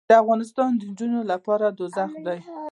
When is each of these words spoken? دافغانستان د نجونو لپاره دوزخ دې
دافغانستان 0.13 0.69
د 0.79 0.81
نجونو 0.89 1.19
لپاره 1.31 1.65
دوزخ 1.77 2.09
دې 2.25 2.39